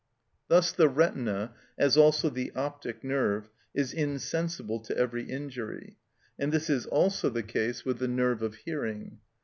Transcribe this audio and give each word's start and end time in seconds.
Thus 0.47 0.71
the 0.71 0.89
retina, 0.89 1.53
as 1.77 1.95
also 1.95 2.31
the 2.31 2.51
optic 2.55 3.03
nerve, 3.03 3.49
is 3.75 3.93
insensible 3.93 4.79
to 4.79 4.97
every 4.97 5.25
injury; 5.29 5.99
and 6.39 6.51
this 6.51 6.71
is 6.71 6.87
also 6.87 7.29
the 7.29 7.43
case 7.43 7.85
with 7.85 7.99
the 7.99 8.07
nerve 8.07 8.41
of 8.41 8.55
hearing. 8.55 9.19